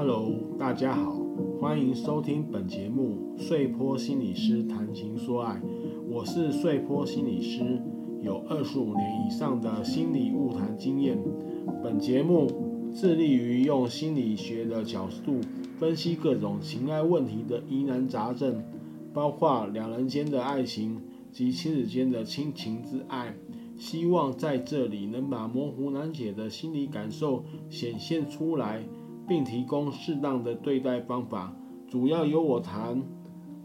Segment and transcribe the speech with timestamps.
[0.00, 1.20] Hello，大家好，
[1.60, 5.56] 欢迎收听本节目《碎坡心理师谈情说爱》，
[6.08, 7.82] 我是碎坡心理师，
[8.22, 11.18] 有二十五年以上的心理晤谈经验。
[11.82, 12.48] 本节目
[12.94, 15.40] 致力于用心理学的角度
[15.80, 18.62] 分析各种情爱问题的疑难杂症，
[19.12, 21.02] 包括两人间的爱情
[21.32, 23.34] 及亲子间的亲情之爱。
[23.76, 28.84] 希望在这里能把模糊难解的心理感受显现出来，
[29.28, 31.54] 并提供适当的对待方法。
[31.86, 33.02] 主要由我谈，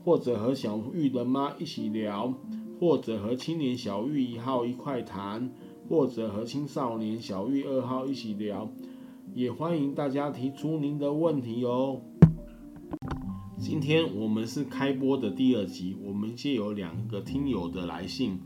[0.04, 2.34] 或者和小玉的妈一起聊，
[2.80, 5.50] 或者和青年小玉一号一块谈，
[5.90, 8.70] 或者和青少年小玉二号一起聊。
[9.34, 12.02] 也欢迎大家提出您的问题哦。
[13.58, 18.40] 今天我们是开播的第二集，我们借由两个听友的来信。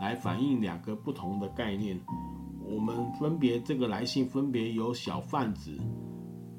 [0.00, 1.98] 来反映两个不同的概念，
[2.68, 5.70] 我们分别这个来信分别由小贩子，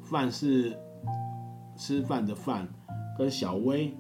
[0.06, 0.78] 饭是
[1.76, 2.68] 吃饭的饭，
[3.18, 3.92] 跟小薇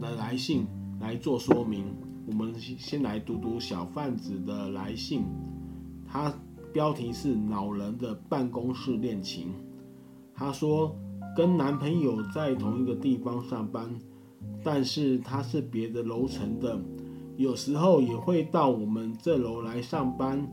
[0.00, 0.66] 的来信
[1.00, 1.84] 来做说明。
[2.26, 5.24] 我们先来读读小贩子的来信，
[6.06, 6.32] 他
[6.72, 9.52] 标题是“恼人的办公室恋情”。
[10.32, 10.96] 他说
[11.36, 13.90] 跟男朋友在同一个地方上班，
[14.62, 16.80] 但是他是别的楼层的。
[17.36, 20.48] 有时候也会到我们这楼来上班。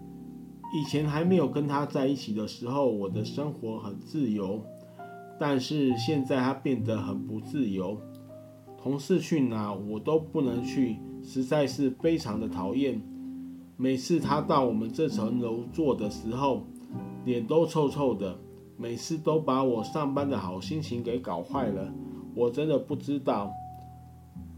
[0.73, 4.63] 以前还没有跟他在一起的时候，我的生活很自由，
[5.39, 7.99] 但是现在他变得很不自由。
[8.81, 13.01] 同事去哪我都不能去，实在是非常的讨厌。
[13.77, 16.63] 每次他到我们这层楼坐的时候，
[17.25, 18.39] 脸都臭臭的，
[18.77, 21.93] 每次都把我上班的好心情给搞坏了。
[22.33, 23.51] 我真的不知道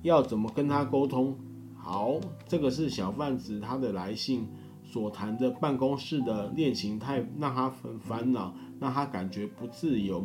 [0.03, 1.35] 要怎么跟他沟通。
[1.75, 2.17] 好，
[2.47, 4.47] 这个是小贩子他的来信
[4.93, 10.23] 所谈的办公室的恋情，太让他很烦恼，让他感觉不自由。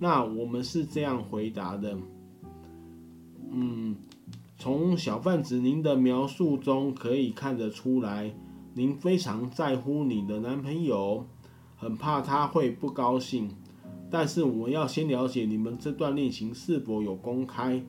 [0.00, 1.96] 那我们是这样回答的，
[3.52, 3.94] 嗯，
[4.58, 8.34] 从小贩子您的描述中可以看得出来，
[8.74, 11.24] 您非常在乎你的男朋友，
[11.76, 13.48] 很怕他会不高兴。
[14.10, 17.80] 但是我要先了解你们这段恋情是否有公开，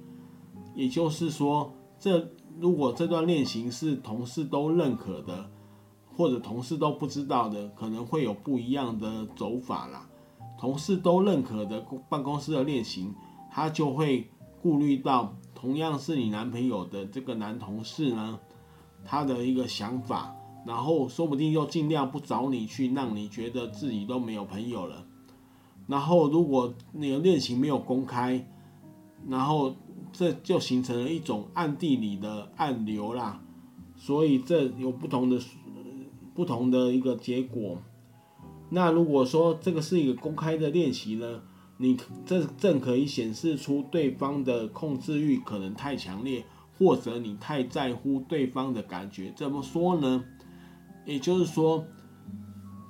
[0.76, 2.30] 也就是说这。
[2.59, 5.50] 如果这段恋情是同事都认可的，
[6.16, 10.08] 或者同事都不知道的，可能会有不一样的走法啦。
[10.60, 13.14] 同事都认可的办公室的恋情，
[13.50, 14.30] 他就会
[14.62, 18.40] 顾虑到同样是你男朋友的这个男同事呢，
[19.04, 20.36] 他的一个想法，
[20.66, 25.06] 然后说不定又尽量不找你去，让你觉得自己都没有朋友了。
[25.88, 28.48] 然后如果你的恋情没有公开，
[29.28, 29.76] 然后。
[30.14, 33.42] 这就形成了一种暗地里的暗流啦，
[33.96, 35.40] 所以这有不同的
[36.41, 37.78] 不同的一个结果。
[38.72, 41.40] 那如果说这个是一个公开的练习呢，
[41.78, 46.44] 你这正可以显示出对方的控制欲可能太强烈，
[46.79, 49.31] 或者你太在乎对方的感觉。
[49.35, 50.24] 怎么说呢？
[51.06, 51.85] 也就是说，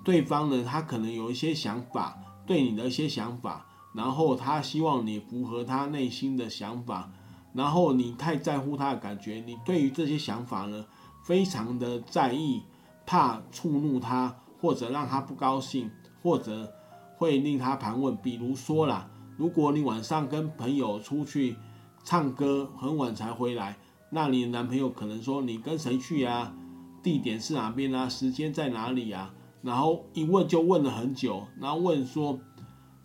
[0.05, 3.65] 对方呢，他可能有一些想法，对你的一些想法。
[3.93, 7.11] 然后他希望你符合他内心的想法，
[7.53, 10.85] 然后你太在乎他的感觉，你对于这些想法呢，
[11.25, 12.61] 非常的在意，
[13.05, 15.89] 怕触怒他，或者让他不高兴，
[16.21, 16.73] 或者
[17.17, 18.15] 会令他盘问。
[18.17, 21.55] 比如说啦，如果你晚上跟朋友出去
[22.03, 23.77] 唱歌，很晚才回来，
[24.09, 26.53] 那你的男朋友可能说，你跟谁去啊？
[27.01, 28.07] 地点是哪边啊？
[28.07, 29.33] 时间在哪里啊？
[29.61, 32.39] 然后一问就问了很久，然后问说。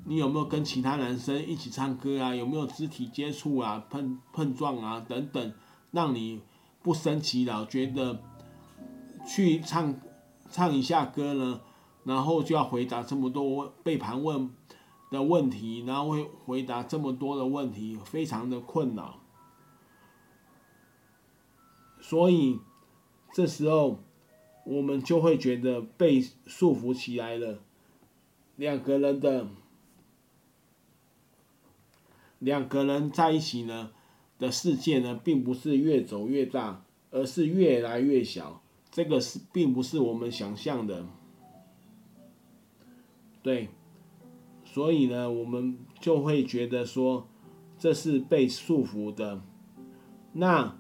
[0.09, 2.33] 你有没有跟其他男生一起唱歌啊？
[2.33, 3.85] 有没有肢体接触啊？
[3.91, 5.05] 碰碰撞啊？
[5.09, 5.53] 等等，
[5.91, 6.41] 让你
[6.81, 8.17] 不生气了，觉得
[9.27, 10.01] 去唱
[10.51, 11.61] 唱一下歌呢，
[12.05, 14.51] 然后就要回答这么多被盘问
[15.11, 19.21] 的问题，然后会回答这么多的问题，非常的困扰。
[22.01, 22.61] 所以
[23.33, 23.99] 这时候
[24.65, 27.59] 我们就会觉得被束缚起来了，
[28.57, 29.49] 两个人的。
[32.39, 33.93] 两个人在一起呢
[34.39, 38.61] 的世界呢，并不是越走越大，而是越来越小。
[38.97, 41.05] 这个是并不是我们想象的，
[43.43, 43.69] 对。
[44.65, 47.29] 所以呢，我们就会觉得说，
[47.79, 49.43] 这是被束缚的。
[50.33, 50.79] 那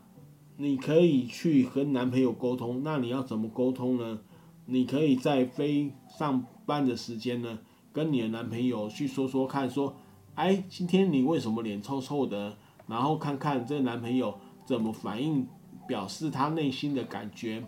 [0.56, 4.20] 你可以去和男朋友沟通，那你要怎么沟通呢？
[4.64, 7.58] 你可以在非上班的时间呢，
[7.92, 9.94] 跟你的男朋友去说说看，说。
[10.36, 12.56] 哎，今天你为什么脸臭臭的？
[12.86, 15.46] 然后看看这个男朋友怎么反应，
[15.86, 17.62] 表示他内心的感觉。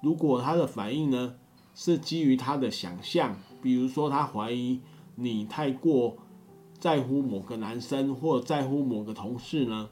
[0.00, 1.34] 如果他的反应呢，
[1.74, 4.80] 是基于他的想象，比如说他怀疑
[5.16, 6.16] 你太过
[6.78, 9.90] 在乎某个男生或在乎某个同事呢？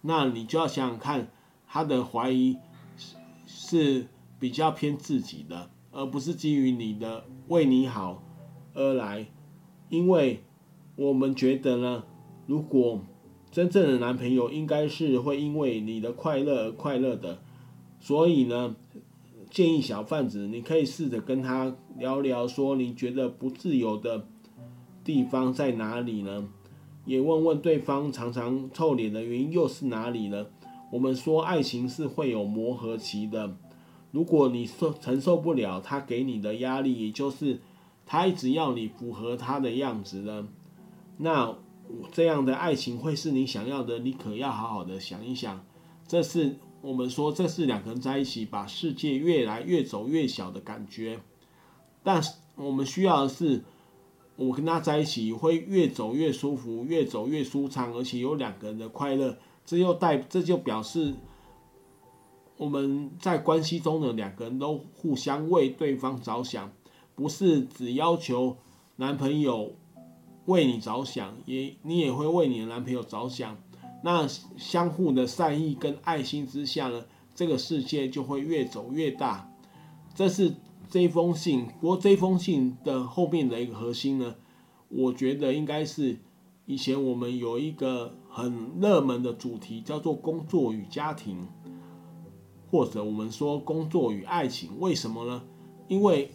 [0.00, 1.28] 那你就要想想看，
[1.66, 2.56] 他的怀疑
[3.46, 4.08] 是
[4.38, 8.22] 比较偏自己的，而不是基于你的为你好
[8.74, 9.26] 而来。
[9.88, 10.42] 因为
[10.96, 12.04] 我们觉得呢，
[12.46, 13.00] 如果
[13.50, 17.38] 真正的男朋友应该是会因为你的快乐而快乐的，
[18.00, 18.74] 所以呢，
[19.54, 24.26] 建议小贩子你可以试着跟他聊聊，说你觉得不自由的
[25.04, 26.48] 地方在哪里呢？
[27.06, 30.46] 也问问对方常常臭脸的原因又是哪里呢？
[30.90, 33.56] 我们说爱情是会有磨合期的，
[34.10, 37.60] 如果你受承受不了他给你的压力，也就是
[38.04, 40.48] 他一直要你符合他的样子呢，
[41.18, 41.54] 那
[42.10, 44.00] 这样的爱情会是你想要的？
[44.00, 45.64] 你可要好好的想一想。
[46.08, 51.18] 这是我们说，这是两个人在一起把世界越来越走越小的感觉，
[52.02, 53.64] 但是我们需要的是。
[54.36, 61.14] 我跟他在一起会越走越舒服，越走越舒畅，而且有两个人的快乐，这又带这就表示
[62.56, 66.72] 我们在关系中的两个人都互相为对方着想，
[67.14, 68.56] 不是只要求
[68.96, 69.76] 男朋友
[70.46, 73.56] 为你着想，也你也会为你的男朋友着想，
[74.04, 79.50] 那相互的善意跟爱心之下呢，这个世界就会越走越大，
[80.14, 80.54] 这是。
[80.86, 84.36] 这封信，不过这封信的后面的一个核心呢，
[84.88, 86.18] 我觉得应该是
[86.66, 91.48] 以前我们有一个很热门的主题，叫做工作与家庭，
[92.70, 94.78] 或者我们说工作与爱情。
[94.78, 95.42] 为什么呢？
[95.88, 96.30] 因为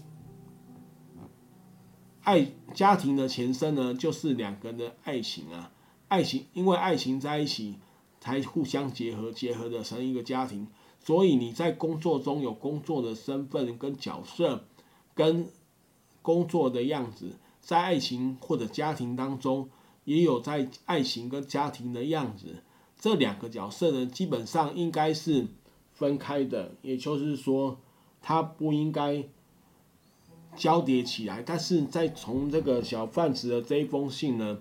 [2.23, 5.71] 爱家庭的前身呢，就是两个人的爱情啊，
[6.09, 7.75] 爱情因为爱情在一起，
[8.19, 10.67] 才互相结合，结合的成一个家庭。
[11.01, 14.65] 所以你在工作中有工作的身份跟角色，
[15.15, 15.47] 跟
[16.21, 19.69] 工作的样子，在爱情或者家庭当中
[20.03, 22.63] 也有在爱情跟家庭的样子。
[22.99, 25.47] 这两个角色呢，基本上应该是
[25.93, 27.79] 分开的，也就是说，
[28.21, 29.23] 它不应该
[30.57, 31.41] 交叠起来。
[31.41, 34.59] 但是在从这个小贩子的这一封信呢，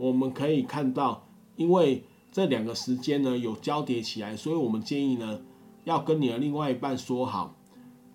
[0.00, 5.40] 我们可以看到，因为这两个时间呢有交叠起来，所以我们建议呢。
[5.84, 7.56] 要跟你的另外一半说好，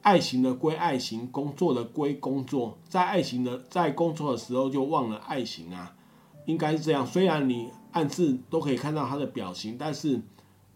[0.04, 2.78] 爱情的归爱情，工作的归工作。
[2.88, 5.96] 在爱情的在工作的时候就忘了爱情啊，
[6.46, 7.06] 应该是这样。
[7.06, 10.22] 虽然你暗自都可以看到他的表情，但是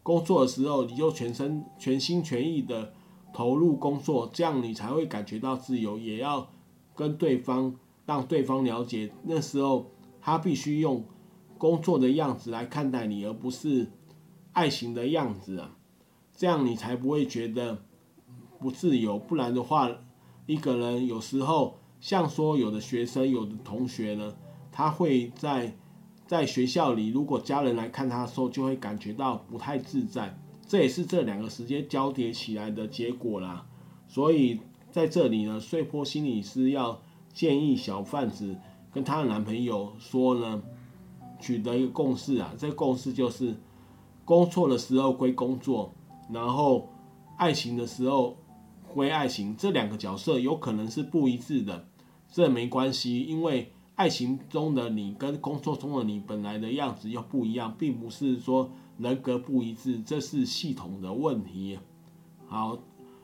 [0.02, 2.92] 工作的时候你就全身全心全意的
[3.32, 6.00] 投入工作，这样你才会感觉到自由。
[6.00, 6.50] 也要
[6.96, 7.76] 跟对方
[8.08, 11.06] 让对方了解，那时候他必须用
[11.58, 13.92] 工作的样子来看待你，而不是
[14.54, 15.76] 爱情的样子啊。
[16.36, 17.84] 这样你才不会觉得
[18.60, 19.90] 不自由，不然的话，
[20.46, 24.36] 一个人有时候像说有的学生、有的同学呢，
[24.72, 25.76] 他会在
[26.26, 30.40] 在学校里，如果家人来看他的时候，就会感觉到不太自在。
[30.66, 33.66] 这也是这两个时间交叠起来的结果啦。
[34.08, 34.60] 所以
[34.92, 37.02] 在这里呢，穗波心理师要
[37.34, 38.56] 建议小贩子
[38.92, 40.62] 跟她的男朋友说呢，
[41.40, 43.56] 取得一个共识啊，这个共识就是
[44.26, 45.94] 工作的时候归工作。
[46.32, 46.88] 然后，
[47.38, 48.38] 爱情的时候
[48.94, 51.88] 归爱情，这两个角色有可能是不一致的，
[52.32, 58.70] 这没关系，因为爱情中的你跟工作中的你本来的样子又不一样，并不是说
[59.00, 61.80] 人格不一致，这是系统的问题。
[62.46, 62.78] 好，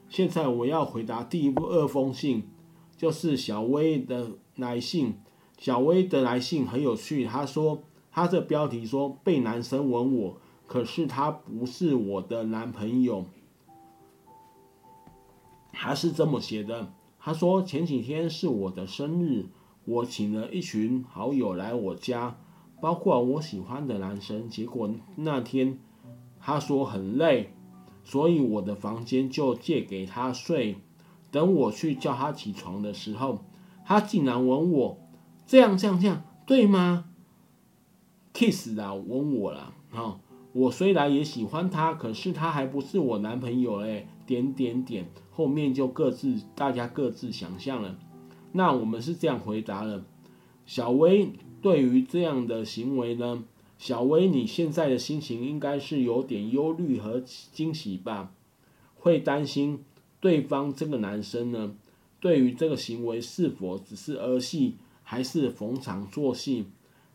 [0.10, 2.50] 现在我要回答第一部二封信，
[2.98, 5.20] 就是小薇的来信。
[5.58, 10.38] 小薇的来信很有趣，她说她这标题说被男生吻我。
[10.68, 13.26] 可是他不是我的男朋友，
[15.72, 16.92] 他是这么写的。
[17.20, 19.46] 他说前几天是我的生日，
[19.86, 22.38] 我请了一群好友来我家，
[22.82, 24.50] 包括我喜欢的男生。
[24.50, 25.78] 结果那天
[26.40, 27.54] 他说很累，
[28.04, 30.78] 所以我的房间就借给他睡。
[31.30, 33.46] 等我去叫他起床的时候，
[33.86, 34.98] 他竟然吻我，
[35.46, 37.06] 这样这样这样，对吗
[38.34, 40.20] ？Kiss 啦，吻我啦，哈。
[40.54, 47.98] 我虽然也喜欢他，可是他还不是我男朋友哎，点点点，后面就各自大家各自想象了。
[48.54, 50.06] 那我们是这样回答了。
[50.66, 53.44] 小薇对于这样的行为呢，
[53.78, 57.22] 小薇你现在的心情应该是有点忧虑和
[57.52, 58.32] 惊喜吧？
[58.96, 59.84] 会担心
[60.22, 61.76] 对方这个男生呢，
[62.22, 66.66] 对于这个行为是否只是儿戏，还是逢场作戏，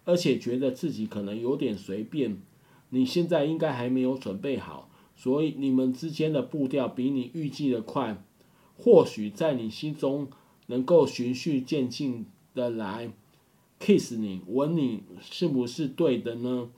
[0.06, 2.40] 而且觉得自己可能有点随便。
[2.88, 8.24] 你现在应该还没有准备好，所以你们之间的步调比你预计的快。
[8.78, 10.28] 或许在你心中
[10.68, 13.12] 能够循序渐进的来
[13.78, 16.70] ，kiss 你吻你是不是对的呢？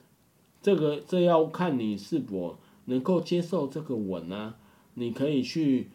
[0.61, 4.55] 这个这要看你是否能够接受这个吻啊。
[4.95, 5.89] 你可以去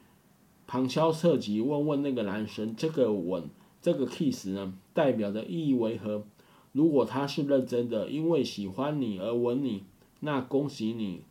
[0.67, 6.25] 旁敲侧击问问那个男生，这个吻这个 kiss 呢，代表的意义为何？
[6.73, 9.85] 如果他是认真的，因为喜欢你而吻你，
[10.21, 11.23] 那恭喜你，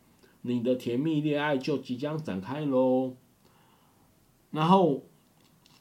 [0.42, 3.14] 你的甜蜜恋爱就即将展开喽。
[4.50, 5.04] 然后，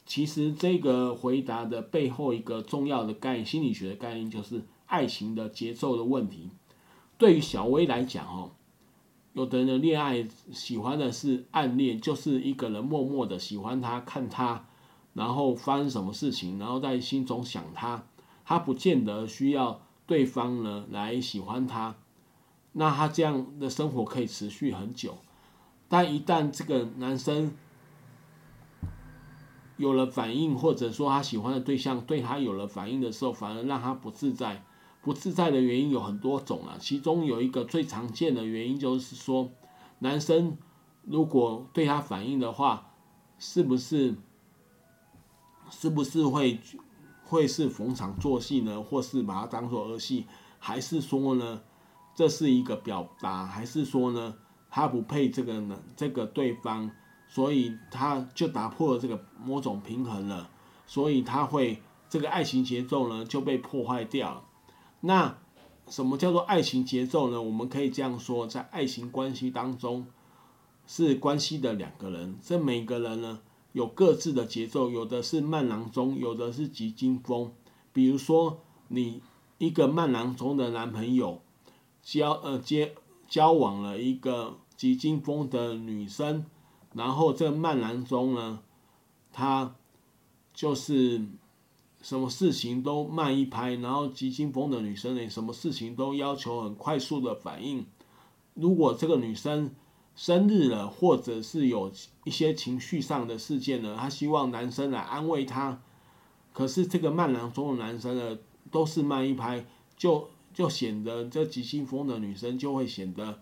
[0.05, 6.51] 其实这个回答的背后一个重要的概念，心理学的概念就是爱情的节奏的问题。
[7.17, 8.51] 对于小薇来讲，哦，
[9.33, 14.66] 有的人恋爱喜欢的是暗恋，就是一个人默默的喜欢他，看他，
[15.17, 18.03] 然后发生什么事情，然后在心中想他，
[18.45, 21.95] 他不见得需要对方呢来喜欢他，
[22.73, 25.17] 那他这样的生活可以持续很久。
[25.89, 27.51] 但一旦这个男生，
[29.77, 34.63] 有了反应，或者说他喜欢的对象对他有了反应的时候，反而让他不自在。
[35.01, 39.49] 不自在的原因有很多种啊，其中有一个最常见的原因就是说，
[39.99, 40.57] 男生
[41.03, 42.91] 如果对他反应的话，
[43.39, 44.15] 是不是
[45.69, 46.59] 是不是会
[47.23, 48.81] 会是逢场作戏呢？
[48.81, 50.25] 或是把它当做儿戏，
[50.59, 51.61] 还是说呢，
[52.15, 54.35] 这是一个表达，还是说呢，
[54.69, 55.79] 他不配这个呢？
[55.95, 56.89] 这个对方？
[57.29, 60.49] 所以他就打破了这个某种平衡了，
[60.85, 64.43] 所以他会这个爱情节奏呢就被破坏掉了。
[65.01, 65.37] 那
[65.89, 67.41] 什么叫做爱情节奏呢？
[67.41, 70.07] 我们可以这样说，在爱情关系当中，
[70.87, 73.39] 是关系的两个人，这每个人呢
[73.73, 77.51] 有各自的节奏，有的是慢郎中，有的是急惊风。
[77.93, 79.21] 比如说，你
[79.57, 81.41] 一个慢郎中的男朋友
[82.01, 82.95] 交呃接
[83.27, 86.45] 交往了一个急惊风的女生。
[86.93, 88.59] 然后这慢郎中呢，
[89.31, 89.75] 他
[90.53, 91.21] 就是
[92.01, 97.85] 什么事情都慢一拍，然后急惊风的女生呢，什么事情都要求很快速的反应。
[98.55, 99.71] 如果这个女生
[100.17, 101.89] 生日了，或者是有
[102.25, 105.79] 一些情绪上的事件呢，她希望男生来安慰她。
[106.51, 108.37] 可是这个慢郎中的男生呢，
[108.69, 113.39] 都是慢一拍，就就显得这急性风的女生就会显得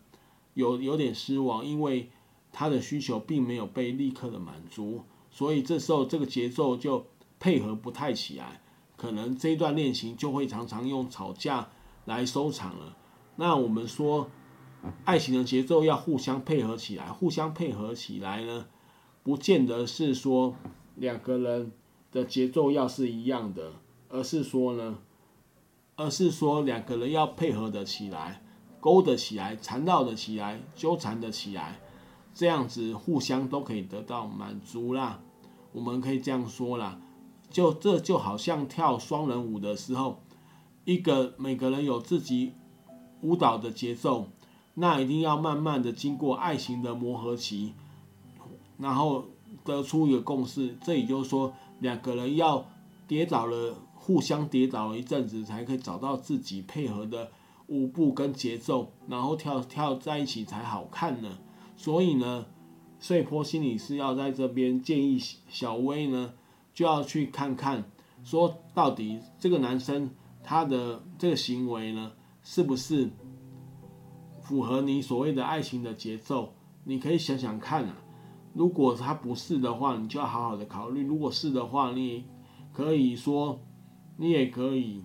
[0.53, 2.11] 有有点失望，因为。
[2.57, 7.05] 他的需求并没有被立刻的满足，所以这时候这个节奏就
[7.37, 8.61] 配合不太起来，
[8.95, 11.67] 可能这一段恋情就会常常用吵架
[12.05, 12.95] 来收场了。
[13.35, 14.29] 那我们说，
[15.03, 18.65] 爱情的节奏要互相配合起来，互相配合起来呢，
[19.23, 20.55] 不见得是说
[20.95, 21.71] 两个人
[22.11, 23.73] 的节奏要是一样的，
[24.09, 24.97] 而是说呢，
[25.95, 28.41] 而是说两个人要配合的起来，
[28.79, 31.79] 勾得起来，缠绕得起来，纠缠得起来。
[32.33, 35.21] 这样子互相都可以得到满足啦，
[35.71, 36.99] 我们可以这样说啦，
[37.49, 40.21] 就这就好像跳双人舞的时候，
[40.83, 42.51] 一个每个人有自己
[43.21, 44.27] 舞蹈的节奏，
[44.75, 47.73] 那一定要慢慢的经过爱情的磨合期，
[48.77, 49.25] 然后
[49.63, 50.77] 得出一个共识。
[50.83, 52.65] 这也就是说，两个人要
[53.07, 57.31] 跌倒了，互相跌倒了一阵子，才可以找到自己配合的
[57.67, 61.37] 舞步跟节奏，然后跳跳在一起才好看呢。
[61.77, 62.45] 所以呢，
[62.99, 66.33] 穗波心理师要在这边建议小薇呢，
[66.73, 67.89] 就要去看看，
[68.23, 70.09] 说到底这个男生
[70.43, 72.11] 他的这个行为呢，
[72.43, 73.09] 是不是
[74.45, 76.53] 符合你所谓的爱情的节奏？
[76.83, 77.97] 你可以想想看啊，
[78.53, 82.25] 如果他不是的话，你就要好好的考虑；如果是的话，你
[82.71, 83.59] 可以说，
[84.17, 85.03] 你也可以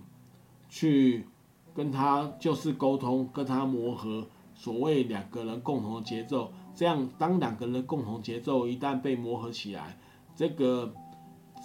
[0.69, 1.25] 去
[1.73, 6.53] 跟他就是沟通，跟他磨合，所谓两个人共同的节奏。
[6.75, 9.97] 这样，当两个人共同节奏一旦被磨合起来，
[10.35, 10.93] 这个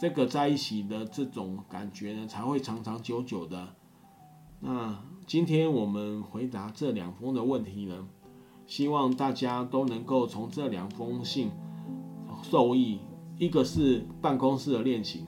[0.00, 3.68] 这个在一起的这种感觉呢，才会长长久久的。
[4.60, 8.08] 那今天我们回答这两封的问题呢，
[8.64, 11.50] 希望大家都能够从这两封信
[12.44, 13.00] 受益。
[13.36, 15.26] 一个是办公室的恋情，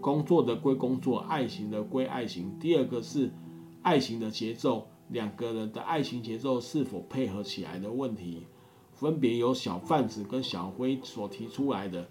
[0.00, 2.56] 工作的归工作，爱情的归爱情。
[2.60, 3.32] 第二个是
[3.80, 8.46] 爱情的节奏，两个人的爱情节奏是否配合起来的问题。
[8.92, 12.08] 分别由小贩子跟小辉所提出来的，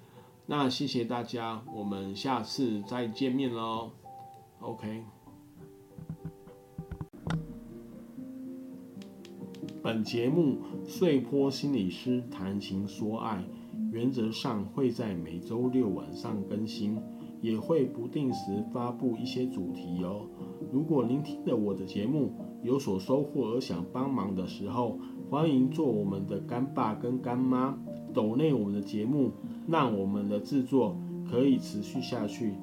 [0.47, 3.91] 那谢谢大家，我们下次再见面喽。
[4.59, 5.20] OK。
[9.83, 13.43] 本节目碎坡心理师谈情说爱，
[13.91, 16.99] 原则上会在每周六晚上更新，
[17.41, 20.27] 也会不定时发布一些主题哦。
[20.71, 24.99] 如果您听了我的节目有所收获而想帮忙的时候，
[25.31, 27.75] 欢迎做我们的干爸跟干妈，
[28.13, 29.31] 抖内我们的节目，
[29.67, 30.95] 让我们的制作
[31.27, 32.53] 可以持续下去。